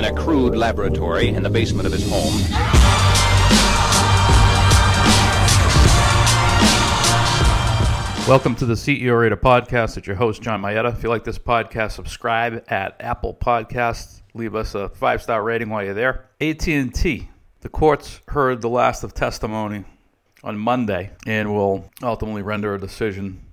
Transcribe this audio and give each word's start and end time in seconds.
in 0.00 0.06
a 0.06 0.14
crude 0.14 0.56
laboratory 0.56 1.28
in 1.28 1.42
the 1.42 1.50
basement 1.50 1.86
of 1.86 1.92
his 1.92 2.08
home. 2.08 2.32
Welcome 8.26 8.54
to 8.54 8.64
the 8.64 8.72
CEO 8.72 9.20
Rater 9.20 9.36
podcast. 9.36 9.98
It's 9.98 10.06
your 10.06 10.16
host, 10.16 10.40
John 10.40 10.62
Mayetta. 10.62 10.96
If 10.96 11.02
you 11.02 11.10
like 11.10 11.24
this 11.24 11.38
podcast, 11.38 11.92
subscribe 11.92 12.64
at 12.68 12.96
Apple 12.98 13.34
Podcasts. 13.34 14.22
Leave 14.32 14.54
us 14.54 14.74
a 14.74 14.88
five-star 14.88 15.42
rating 15.42 15.68
while 15.68 15.84
you're 15.84 15.92
there. 15.92 16.30
AT&T. 16.40 17.28
The 17.60 17.68
courts 17.68 18.22
heard 18.28 18.62
the 18.62 18.70
last 18.70 19.04
of 19.04 19.12
testimony 19.12 19.84
on 20.42 20.56
Monday 20.56 21.10
and 21.26 21.52
will 21.52 21.90
ultimately 22.02 22.40
render 22.40 22.74
a 22.74 22.80
decision. 22.80 23.44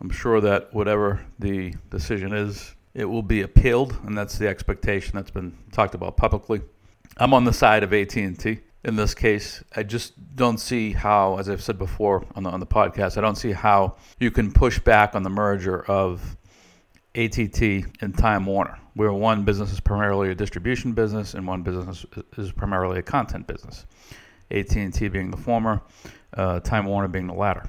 I'm 0.00 0.10
sure 0.10 0.40
that 0.40 0.74
whatever 0.74 1.24
the 1.38 1.74
decision 1.90 2.32
is, 2.32 2.74
it 2.94 3.04
will 3.06 3.22
be 3.22 3.42
appealed, 3.42 3.96
and 4.04 4.16
that's 4.16 4.38
the 4.38 4.48
expectation 4.48 5.16
that's 5.16 5.30
been 5.30 5.56
talked 5.72 5.94
about 5.94 6.16
publicly. 6.16 6.60
I'm 7.16 7.34
on 7.34 7.44
the 7.44 7.52
side 7.52 7.82
of 7.82 7.92
AT&T 7.92 8.60
in 8.84 8.96
this 8.96 9.14
case. 9.14 9.62
I 9.74 9.82
just 9.82 10.12
don't 10.34 10.58
see 10.58 10.92
how, 10.92 11.38
as 11.38 11.48
I've 11.48 11.62
said 11.62 11.78
before 11.78 12.24
on 12.34 12.42
the 12.42 12.50
on 12.50 12.60
the 12.60 12.66
podcast, 12.66 13.16
I 13.16 13.20
don't 13.20 13.36
see 13.36 13.52
how 13.52 13.96
you 14.18 14.30
can 14.30 14.52
push 14.52 14.78
back 14.78 15.14
on 15.14 15.22
the 15.22 15.30
merger 15.30 15.84
of 15.84 16.36
ATT 17.14 17.62
and 18.00 18.16
Time 18.16 18.46
Warner, 18.46 18.78
where 18.94 19.12
one 19.12 19.44
business 19.44 19.72
is 19.72 19.80
primarily 19.80 20.30
a 20.30 20.34
distribution 20.34 20.92
business 20.92 21.34
and 21.34 21.46
one 21.46 21.62
business 21.62 22.06
is 22.36 22.52
primarily 22.52 22.98
a 22.98 23.02
content 23.02 23.46
business. 23.46 23.86
AT&T 24.50 25.08
being 25.08 25.30
the 25.30 25.36
former, 25.36 25.80
uh, 26.34 26.60
Time 26.60 26.86
Warner 26.86 27.08
being 27.08 27.26
the 27.26 27.34
latter. 27.34 27.64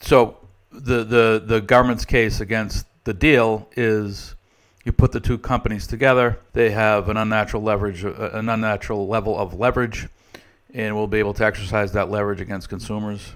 So 0.00 0.36
the 0.70 1.04
the 1.04 1.42
the 1.44 1.60
government's 1.60 2.04
case 2.04 2.40
against 2.40 2.86
the 3.04 3.14
deal 3.14 3.68
is 3.76 4.34
you 4.88 4.92
put 4.92 5.12
the 5.12 5.20
two 5.20 5.38
companies 5.38 5.86
together, 5.86 6.40
they 6.52 6.70
have 6.70 7.08
an 7.08 7.16
unnatural 7.16 7.62
leverage, 7.62 8.02
an 8.04 8.48
unnatural 8.48 9.06
level 9.06 9.38
of 9.38 9.54
leverage 9.54 10.08
and 10.74 10.94
we'll 10.94 11.06
be 11.06 11.18
able 11.18 11.34
to 11.34 11.44
exercise 11.44 11.92
that 11.92 12.10
leverage 12.10 12.40
against 12.40 12.68
consumers. 12.68 13.32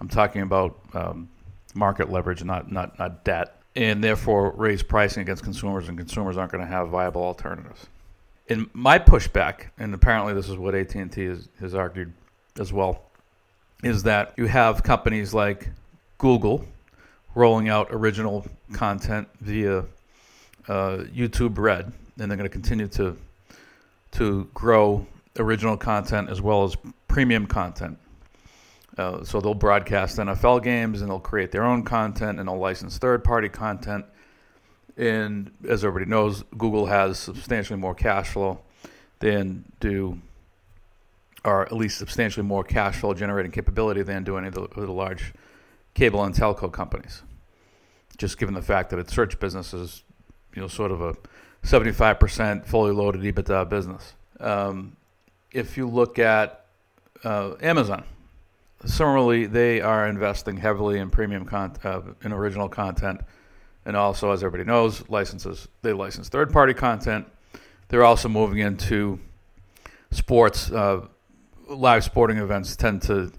I'm 0.00 0.08
talking 0.08 0.42
about 0.42 0.78
um, 0.94 1.28
market 1.74 2.10
leverage, 2.10 2.42
not 2.44 2.70
not 2.70 2.98
not 2.98 3.24
debt, 3.24 3.60
and 3.74 4.02
therefore 4.02 4.50
raise 4.52 4.82
pricing 4.82 5.22
against 5.22 5.42
consumers, 5.42 5.88
and 5.88 5.96
consumers 5.96 6.36
aren't 6.36 6.52
going 6.52 6.64
to 6.64 6.70
have 6.70 6.88
viable 6.88 7.22
alternatives. 7.22 7.86
In 8.48 8.70
my 8.72 8.98
pushback, 8.98 9.70
and 9.78 9.92
apparently 9.94 10.32
this 10.32 10.48
is 10.48 10.56
what 10.56 10.74
AT&T 10.74 11.24
has, 11.24 11.48
has 11.58 11.74
argued 11.74 12.12
as 12.60 12.72
well, 12.72 13.02
is 13.82 14.04
that 14.04 14.34
you 14.36 14.46
have 14.46 14.84
companies 14.84 15.34
like 15.34 15.70
Google 16.18 16.64
rolling 17.34 17.68
out 17.68 17.88
original 17.90 18.46
content 18.72 19.28
via 19.40 19.84
uh, 20.68 21.04
YouTube 21.14 21.58
Red, 21.58 21.92
and 22.18 22.30
they're 22.30 22.36
going 22.36 22.48
to 22.48 22.48
continue 22.48 22.88
to 22.88 23.16
to 24.12 24.48
grow 24.54 25.06
original 25.38 25.76
content 25.76 26.30
as 26.30 26.40
well 26.40 26.64
as 26.64 26.76
premium 27.08 27.46
content. 27.46 27.98
Uh, 28.96 29.22
so 29.22 29.40
they'll 29.40 29.54
broadcast 29.54 30.16
NFL 30.16 30.62
games 30.62 31.02
and 31.02 31.10
they'll 31.10 31.20
create 31.20 31.52
their 31.52 31.64
own 31.64 31.82
content 31.82 32.38
and 32.38 32.48
they'll 32.48 32.58
license 32.58 32.96
third 32.96 33.22
party 33.22 33.48
content. 33.48 34.06
And 34.96 35.50
as 35.68 35.84
everybody 35.84 36.10
knows, 36.10 36.42
Google 36.56 36.86
has 36.86 37.18
substantially 37.18 37.78
more 37.78 37.94
cash 37.94 38.28
flow 38.28 38.60
than 39.18 39.64
do, 39.80 40.18
or 41.44 41.62
at 41.62 41.72
least 41.72 41.98
substantially 41.98 42.46
more 42.46 42.64
cash 42.64 42.96
flow 42.96 43.12
generating 43.12 43.52
capability 43.52 44.02
than 44.02 44.24
do 44.24 44.38
any 44.38 44.48
of 44.48 44.54
the, 44.54 44.66
the 44.74 44.90
large 44.90 45.34
cable 45.92 46.24
and 46.24 46.34
telco 46.34 46.72
companies. 46.72 47.22
Just 48.16 48.38
given 48.38 48.54
the 48.54 48.62
fact 48.62 48.88
that 48.90 48.98
its 48.98 49.12
search 49.12 49.38
business 49.38 49.74
is, 49.74 50.02
you 50.56 50.62
know, 50.62 50.68
sort 50.68 50.90
of 50.90 51.00
a 51.02 51.14
75% 51.62 52.66
fully 52.66 52.92
loaded 52.92 53.20
EBITDA 53.22 53.68
business. 53.68 54.14
Um, 54.40 54.96
if 55.52 55.76
you 55.76 55.86
look 55.86 56.18
at 56.18 56.64
uh, 57.22 57.54
Amazon, 57.60 58.04
similarly, 58.84 59.46
they 59.46 59.80
are 59.80 60.08
investing 60.08 60.56
heavily 60.56 60.98
in 60.98 61.10
premium 61.10 61.44
content, 61.44 61.84
uh, 61.84 62.00
in 62.24 62.32
original 62.32 62.68
content, 62.68 63.20
and 63.84 63.96
also, 63.96 64.32
as 64.32 64.42
everybody 64.42 64.66
knows, 64.66 65.08
licenses. 65.08 65.68
They 65.82 65.92
license 65.92 66.28
third-party 66.28 66.74
content. 66.74 67.26
They're 67.88 68.04
also 68.04 68.28
moving 68.28 68.58
into 68.58 69.20
sports. 70.10 70.70
Uh, 70.70 71.06
live 71.68 72.04
sporting 72.04 72.38
events 72.38 72.76
tend 72.76 73.02
to 73.02 73.32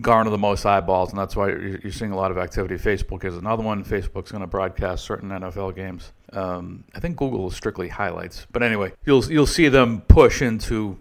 garner 0.00 0.30
the 0.30 0.38
most 0.38 0.66
eyeballs, 0.66 1.10
and 1.10 1.18
that's 1.18 1.34
why 1.34 1.48
you're 1.48 1.92
seeing 1.92 2.12
a 2.12 2.16
lot 2.16 2.30
of 2.30 2.38
activity. 2.38 2.76
Facebook 2.76 3.24
is 3.24 3.36
another 3.36 3.62
one. 3.62 3.84
Facebook's 3.84 4.30
going 4.30 4.42
to 4.42 4.46
broadcast 4.46 5.04
certain 5.04 5.30
NFL 5.30 5.74
games. 5.74 6.12
Um, 6.32 6.84
I 6.94 7.00
think 7.00 7.16
Google 7.16 7.48
is 7.48 7.56
strictly 7.56 7.88
highlights, 7.88 8.46
but 8.52 8.62
anyway, 8.62 8.92
you'll 9.04 9.24
you'll 9.30 9.46
see 9.46 9.68
them 9.68 10.02
push 10.02 10.42
into 10.42 10.98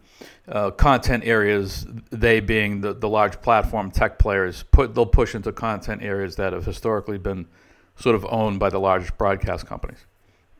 uh, 0.48 0.72
content 0.72 1.24
areas, 1.26 1.86
they 2.12 2.40
being 2.40 2.82
the, 2.82 2.94
the 2.94 3.10
large 3.10 3.42
platform 3.42 3.92
tech 3.92 4.20
players, 4.20 4.64
put 4.72 4.94
they'll 4.94 5.06
push 5.06 5.36
into 5.36 5.52
content 5.52 6.04
areas 6.04 6.36
that 6.36 6.54
have 6.54 6.66
historically 6.66 7.18
been 7.18 7.48
sort 7.96 8.16
of 8.16 8.26
owned 8.30 8.60
by 8.60 8.70
the 8.70 8.80
large 8.80 9.18
broadcast 9.18 9.66
companies. 9.66 10.06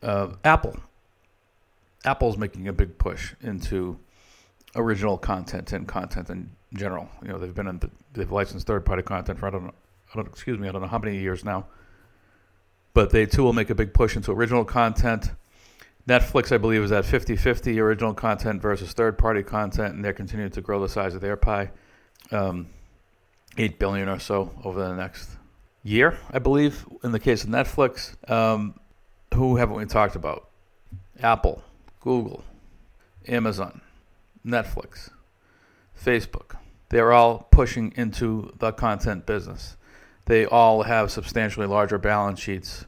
Uh, 0.02 0.28
Apple, 0.44 0.76
Apple's 2.04 2.36
making 2.36 2.68
a 2.68 2.72
big 2.72 2.98
push 2.98 3.34
into 3.40 3.98
original 4.74 5.16
content 5.16 5.72
and 5.72 5.88
content 5.88 6.28
in 6.30 6.50
general. 6.74 7.08
You 7.22 7.28
know, 7.28 7.38
they've 7.38 7.54
been 7.54 7.68
in 7.68 7.78
the, 7.78 7.90
they've 8.12 8.30
licensed 8.30 8.66
third 8.66 8.84
party 8.84 9.02
content 9.02 9.38
for 9.38 9.46
I 9.46 9.50
don't 9.50 9.64
know, 9.64 9.74
I 10.12 10.16
don't 10.16 10.28
excuse 10.28 10.58
me, 10.58 10.68
I 10.68 10.72
don't 10.72 10.82
know 10.82 10.88
how 10.88 10.98
many 10.98 11.18
years 11.18 11.44
now. 11.44 11.66
But 12.94 13.10
they 13.10 13.26
too 13.26 13.42
will 13.42 13.52
make 13.52 13.70
a 13.70 13.74
big 13.74 13.92
push 13.92 14.16
into 14.16 14.32
original 14.32 14.64
content 14.64 15.30
Netflix, 16.08 16.52
I 16.52 16.58
believe, 16.58 16.82
is 16.82 16.92
at 16.92 17.04
50 17.04 17.34
50 17.34 17.80
original 17.80 18.14
content 18.14 18.62
versus 18.62 18.92
third 18.92 19.18
party 19.18 19.42
content, 19.42 19.94
and 19.94 20.04
they're 20.04 20.12
continuing 20.12 20.52
to 20.52 20.60
grow 20.60 20.80
the 20.80 20.88
size 20.88 21.14
of 21.14 21.20
their 21.20 21.36
pie. 21.36 21.70
Um, 22.30 22.68
8 23.58 23.78
billion 23.78 24.08
or 24.08 24.18
so 24.18 24.52
over 24.64 24.86
the 24.86 24.94
next 24.94 25.30
year, 25.82 26.18
I 26.30 26.38
believe, 26.38 26.84
in 27.02 27.12
the 27.12 27.18
case 27.18 27.42
of 27.42 27.50
Netflix. 27.50 28.14
Um, 28.30 28.78
who 29.34 29.56
haven't 29.56 29.76
we 29.76 29.84
talked 29.86 30.14
about? 30.14 30.48
Apple, 31.20 31.62
Google, 32.00 32.44
Amazon, 33.26 33.80
Netflix, 34.46 35.10
Facebook. 36.02 36.56
They're 36.88 37.12
all 37.12 37.48
pushing 37.50 37.92
into 37.96 38.52
the 38.58 38.72
content 38.72 39.26
business. 39.26 39.76
They 40.26 40.44
all 40.44 40.82
have 40.82 41.10
substantially 41.10 41.66
larger 41.66 41.98
balance 41.98 42.40
sheets 42.40 42.84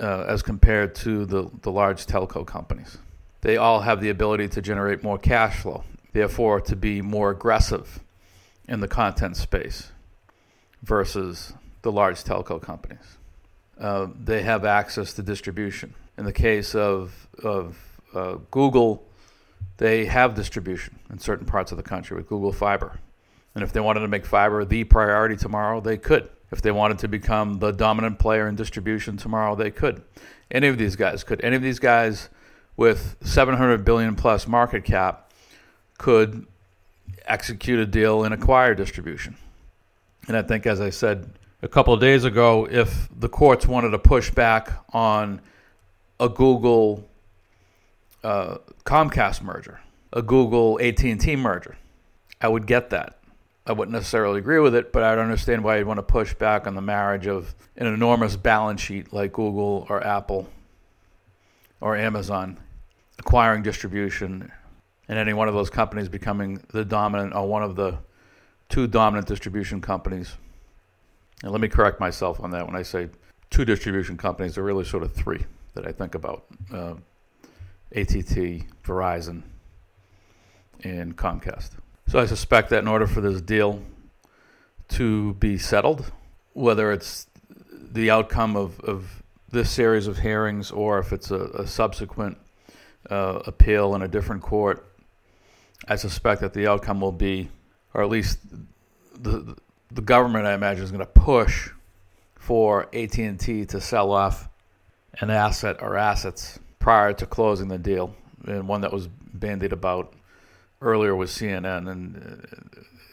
uh, 0.00 0.24
as 0.26 0.42
compared 0.42 0.94
to 0.96 1.26
the, 1.26 1.50
the 1.62 1.70
large 1.70 2.06
telco 2.06 2.46
companies. 2.46 2.98
They 3.42 3.56
all 3.56 3.80
have 3.80 4.00
the 4.00 4.08
ability 4.10 4.48
to 4.48 4.62
generate 4.62 5.02
more 5.02 5.18
cash 5.18 5.60
flow, 5.60 5.84
therefore, 6.12 6.60
to 6.62 6.76
be 6.76 7.02
more 7.02 7.30
aggressive 7.30 8.00
in 8.68 8.80
the 8.80 8.88
content 8.88 9.36
space 9.36 9.90
versus 10.82 11.52
the 11.82 11.92
large 11.92 12.22
telco 12.22 12.60
companies. 12.60 13.18
Uh, 13.78 14.06
they 14.22 14.42
have 14.42 14.64
access 14.64 15.12
to 15.14 15.22
distribution. 15.22 15.94
In 16.16 16.24
the 16.24 16.32
case 16.32 16.74
of, 16.74 17.26
of 17.42 17.76
uh, 18.14 18.36
Google, 18.50 19.02
they 19.78 20.04
have 20.06 20.34
distribution 20.34 20.98
in 21.10 21.18
certain 21.18 21.46
parts 21.46 21.72
of 21.72 21.76
the 21.76 21.82
country 21.82 22.16
with 22.16 22.28
Google 22.28 22.52
Fiber. 22.52 22.98
And 23.54 23.62
if 23.62 23.72
they 23.72 23.80
wanted 23.80 24.00
to 24.00 24.08
make 24.08 24.24
fiber 24.24 24.64
the 24.64 24.84
priority 24.84 25.36
tomorrow, 25.36 25.80
they 25.80 25.96
could. 25.96 26.28
If 26.50 26.62
they 26.62 26.70
wanted 26.70 26.98
to 27.00 27.08
become 27.08 27.58
the 27.58 27.70
dominant 27.70 28.18
player 28.18 28.48
in 28.48 28.56
distribution 28.56 29.16
tomorrow, 29.16 29.54
they 29.54 29.70
could. 29.70 30.02
Any 30.50 30.68
of 30.68 30.78
these 30.78 30.96
guys 30.96 31.24
could. 31.24 31.42
Any 31.42 31.56
of 31.56 31.62
these 31.62 31.78
guys 31.78 32.28
with 32.76 33.16
700 33.22 33.84
billion 33.84 34.14
plus 34.14 34.46
market 34.46 34.84
cap 34.84 35.32
could 35.98 36.46
execute 37.26 37.78
a 37.78 37.86
deal 37.86 38.24
and 38.24 38.34
acquire 38.34 38.74
distribution. 38.74 39.36
And 40.28 40.36
I 40.36 40.42
think, 40.42 40.66
as 40.66 40.80
I 40.80 40.90
said 40.90 41.30
a 41.62 41.68
couple 41.68 41.94
of 41.94 42.00
days 42.00 42.24
ago, 42.24 42.66
if 42.70 43.08
the 43.16 43.28
courts 43.28 43.66
wanted 43.66 43.90
to 43.90 43.98
push 43.98 44.30
back 44.30 44.70
on 44.92 45.40
a 46.20 46.28
Google 46.28 47.08
uh, 48.24 48.58
Comcast 48.84 49.42
merger, 49.42 49.80
a 50.12 50.22
Google 50.22 50.80
AT&T 50.80 51.36
merger, 51.36 51.76
I 52.40 52.48
would 52.48 52.66
get 52.66 52.90
that. 52.90 53.18
I 53.64 53.72
wouldn't 53.72 53.92
necessarily 53.92 54.38
agree 54.38 54.58
with 54.58 54.74
it, 54.74 54.92
but 54.92 55.04
I'd 55.04 55.18
understand 55.18 55.62
why 55.62 55.78
you'd 55.78 55.86
want 55.86 55.98
to 55.98 56.02
push 56.02 56.34
back 56.34 56.66
on 56.66 56.74
the 56.74 56.80
marriage 56.80 57.28
of 57.28 57.54
an 57.76 57.86
enormous 57.86 58.34
balance 58.34 58.80
sheet 58.80 59.12
like 59.12 59.32
Google 59.32 59.86
or 59.88 60.04
Apple 60.04 60.48
or 61.80 61.96
Amazon 61.96 62.58
acquiring 63.18 63.62
distribution 63.62 64.50
and 65.08 65.18
any 65.18 65.32
one 65.32 65.46
of 65.46 65.54
those 65.54 65.70
companies 65.70 66.08
becoming 66.08 66.60
the 66.72 66.84
dominant 66.84 67.34
or 67.34 67.46
one 67.46 67.62
of 67.62 67.76
the 67.76 67.98
two 68.68 68.88
dominant 68.88 69.28
distribution 69.28 69.80
companies. 69.80 70.36
And 71.42 71.52
let 71.52 71.60
me 71.60 71.68
correct 71.68 72.00
myself 72.00 72.40
on 72.40 72.50
that. 72.50 72.66
When 72.66 72.74
I 72.74 72.82
say 72.82 73.10
two 73.50 73.64
distribution 73.64 74.16
companies, 74.16 74.54
there 74.54 74.64
are 74.64 74.66
really 74.66 74.84
sort 74.84 75.02
of 75.02 75.12
three 75.12 75.44
that 75.74 75.86
I 75.86 75.92
think 75.92 76.14
about 76.14 76.46
uh, 76.72 76.94
ATT, 77.94 78.64
Verizon, 78.84 79.42
and 80.82 81.16
Comcast. 81.16 81.70
So 82.08 82.18
I 82.18 82.26
suspect 82.26 82.70
that 82.70 82.78
in 82.78 82.88
order 82.88 83.06
for 83.06 83.20
this 83.20 83.40
deal 83.40 83.82
to 84.90 85.34
be 85.34 85.58
settled, 85.58 86.12
whether 86.52 86.92
it's 86.92 87.26
the 87.92 88.10
outcome 88.10 88.56
of, 88.56 88.80
of 88.80 89.22
this 89.50 89.70
series 89.70 90.06
of 90.06 90.18
hearings 90.18 90.70
or 90.70 90.98
if 90.98 91.12
it's 91.12 91.30
a, 91.30 91.44
a 91.54 91.66
subsequent 91.66 92.38
uh, 93.10 93.40
appeal 93.46 93.94
in 93.94 94.02
a 94.02 94.08
different 94.08 94.42
court, 94.42 94.86
I 95.88 95.96
suspect 95.96 96.40
that 96.40 96.54
the 96.54 96.66
outcome 96.66 97.00
will 97.00 97.12
be, 97.12 97.50
or 97.94 98.02
at 98.02 98.08
least 98.08 98.38
the 99.20 99.56
the 99.94 100.02
government, 100.02 100.46
I 100.46 100.54
imagine, 100.54 100.84
is 100.84 100.90
going 100.90 101.04
to 101.04 101.06
push 101.06 101.70
for 102.34 102.88
AT 102.94 103.18
and 103.18 103.38
T 103.38 103.64
to 103.66 103.80
sell 103.80 104.10
off 104.10 104.48
an 105.20 105.30
asset 105.30 105.76
or 105.80 105.96
assets 105.96 106.58
prior 106.82 107.12
to 107.12 107.24
closing 107.26 107.68
the 107.68 107.78
deal, 107.78 108.12
and 108.44 108.66
one 108.66 108.80
that 108.80 108.92
was 108.92 109.06
bandied 109.06 109.72
about 109.72 110.14
earlier 110.80 111.14
with 111.14 111.30
CNN, 111.30 111.88
and 111.88 112.42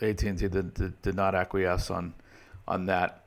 uh, 0.02 0.06
AT 0.06 0.24
and 0.24 0.40
T 0.40 0.48
did, 0.48 1.02
did, 1.04 1.14
not 1.16 1.36
acquiesce 1.36 1.92
on 1.92 2.16
on 2.68 2.88
that. 2.88 3.26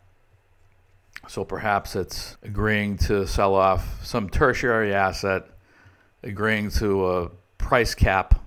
So 1.29 1.45
perhaps 1.45 1.95
it's 1.95 2.37
agreeing 2.43 2.99
to 2.99 3.25
sell 3.25 3.55
off 3.55 4.05
some 4.05 4.29
tertiary 4.29 4.93
asset, 4.93 5.47
agreeing 6.25 6.71
to 6.73 7.09
a 7.09 7.31
price 7.59 7.95
cap 7.95 8.43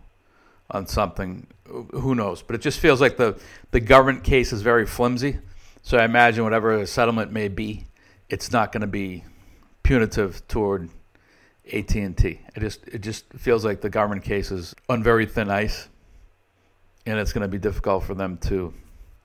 on 0.70 0.88
something. 0.88 1.48
Who 1.66 2.14
knows? 2.14 2.42
But 2.42 2.58
it 2.58 2.62
just 2.62 2.80
feels 2.80 3.00
like 3.00 3.16
the, 3.16 3.40
the 3.72 3.80
government 3.80 4.26
case 4.26 4.52
is 4.52 4.62
very 4.62 4.86
flimsy. 4.86 5.40
So 5.82 5.98
I 5.98 6.04
imagine 6.04 6.44
whatever 6.44 6.86
settlement 6.86 7.32
may 7.32 7.48
be, 7.48 7.86
it's 8.30 8.52
not 8.52 8.74
going 8.74 8.82
to 8.82 8.88
be 8.88 9.24
punitive 9.84 10.46
toward 10.50 10.90
AT 11.74 11.96
and 11.96 12.18
T. 12.18 12.42
It 12.56 12.60
just 12.60 12.88
it 12.88 13.02
just 13.02 13.26
feels 13.34 13.66
like 13.66 13.82
the 13.82 13.90
government 13.90 14.24
case 14.24 14.52
is 14.52 14.76
on 14.88 15.04
very 15.04 15.26
thin 15.26 15.50
ice, 15.50 15.88
and 17.06 17.20
it's 17.20 17.34
going 17.34 17.42
to 17.42 17.48
be 17.48 17.58
difficult 17.58 18.04
for 18.04 18.14
them 18.14 18.38
to 18.40 18.74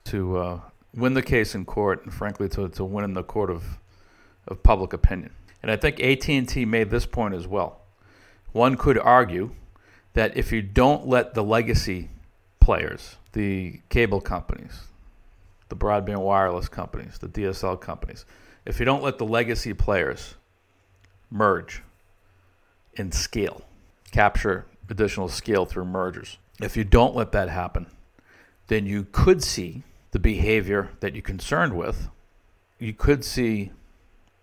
to 0.05 0.37
uh, 0.37 0.59
win 0.93 1.13
the 1.13 1.21
case 1.21 1.55
in 1.55 1.65
court, 1.65 2.03
and 2.03 2.13
frankly, 2.13 2.49
to, 2.49 2.69
to 2.69 2.83
win 2.83 3.03
in 3.03 3.13
the 3.13 3.23
court 3.23 3.49
of, 3.49 3.63
of 4.47 4.61
public 4.63 4.93
opinion. 4.93 5.31
And 5.61 5.71
I 5.71 5.75
think 5.75 5.99
AT&T 5.99 6.65
made 6.65 6.89
this 6.89 7.05
point 7.05 7.33
as 7.33 7.47
well. 7.47 7.81
One 8.51 8.75
could 8.75 8.97
argue 8.97 9.51
that 10.13 10.35
if 10.35 10.51
you 10.51 10.61
don't 10.61 11.07
let 11.07 11.33
the 11.33 11.43
legacy 11.43 12.09
players, 12.59 13.15
the 13.33 13.79
cable 13.89 14.19
companies, 14.19 14.81
the 15.69 15.75
broadband 15.75 16.19
wireless 16.19 16.67
companies, 16.67 17.17
the 17.19 17.27
DSL 17.27 17.79
companies, 17.79 18.25
if 18.65 18.79
you 18.79 18.85
don't 18.85 19.03
let 19.03 19.17
the 19.17 19.25
legacy 19.25 19.73
players 19.73 20.35
merge 21.29 21.81
and 22.97 23.13
scale, 23.13 23.61
capture 24.11 24.65
additional 24.89 25.29
scale 25.29 25.65
through 25.65 25.85
mergers, 25.85 26.37
if 26.61 26.77
you 26.77 26.83
don't 26.83 27.15
let 27.15 27.31
that 27.31 27.49
happen, 27.49 27.87
then 28.67 28.85
you 28.85 29.07
could 29.11 29.43
see 29.43 29.83
the 30.11 30.19
behavior 30.19 30.91
that 30.99 31.13
you're 31.15 31.21
concerned 31.21 31.75
with, 31.75 32.09
you 32.79 32.93
could 32.93 33.23
see 33.23 33.71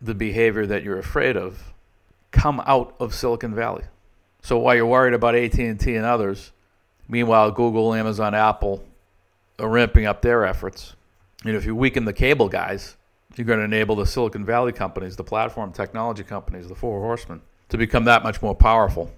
the 0.00 0.14
behavior 0.14 0.66
that 0.66 0.82
you're 0.82 0.98
afraid 0.98 1.36
of 1.36 1.74
come 2.30 2.62
out 2.66 2.94
of 3.00 3.14
Silicon 3.14 3.54
Valley. 3.54 3.84
So 4.42 4.58
while 4.58 4.74
you're 4.74 4.86
worried 4.86 5.14
about 5.14 5.34
AT&T 5.34 5.94
and 5.94 6.06
others, 6.06 6.52
meanwhile 7.08 7.50
Google, 7.50 7.94
Amazon, 7.94 8.34
Apple 8.34 8.84
are 9.58 9.68
ramping 9.68 10.06
up 10.06 10.22
their 10.22 10.44
efforts. 10.46 10.94
And 11.44 11.54
if 11.56 11.64
you 11.64 11.74
weaken 11.74 12.04
the 12.04 12.12
cable 12.12 12.48
guys, 12.48 12.96
you're 13.36 13.46
going 13.46 13.58
to 13.58 13.64
enable 13.64 13.96
the 13.96 14.06
Silicon 14.06 14.44
Valley 14.44 14.72
companies, 14.72 15.16
the 15.16 15.24
platform 15.24 15.72
technology 15.72 16.24
companies, 16.24 16.68
the 16.68 16.74
four 16.74 17.00
horsemen, 17.00 17.42
to 17.68 17.78
become 17.78 18.04
that 18.04 18.22
much 18.22 18.40
more 18.42 18.54
powerful. 18.54 19.10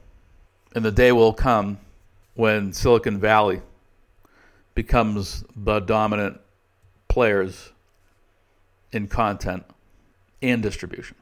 And 0.74 0.84
the 0.84 0.92
day 0.92 1.12
will 1.12 1.32
come 1.32 1.78
when 2.34 2.72
Silicon 2.72 3.18
Valley 3.18 3.60
becomes 4.74 5.44
the 5.56 5.80
dominant 5.80 6.40
players 7.08 7.72
in 8.92 9.08
content 9.08 9.64
and 10.42 10.62
distribution. 10.62 11.16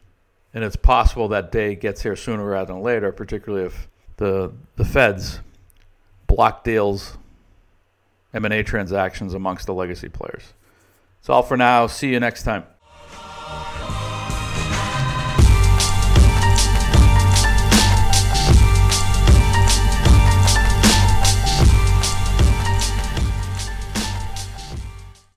And 0.54 0.64
it's 0.64 0.76
possible 0.76 1.28
that 1.28 1.52
day 1.52 1.74
gets 1.74 2.02
here 2.02 2.16
sooner 2.16 2.44
rather 2.44 2.72
than 2.72 2.82
later, 2.82 3.12
particularly 3.12 3.66
if 3.66 3.88
the 4.16 4.52
the 4.76 4.84
feds 4.84 5.40
block 6.26 6.64
deals, 6.64 7.18
M&A 8.32 8.62
transactions 8.62 9.34
amongst 9.34 9.66
the 9.66 9.74
legacy 9.74 10.08
players. 10.08 10.52
That's 11.20 11.30
all 11.30 11.42
for 11.42 11.56
now. 11.56 11.86
See 11.86 12.10
you 12.12 12.20
next 12.20 12.44
time. 12.44 12.64